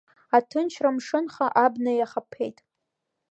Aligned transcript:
Аҭынчра 0.37 0.89
мшынха 0.95 1.47
абна 1.63 1.91
иахаԥеит. 1.95 2.57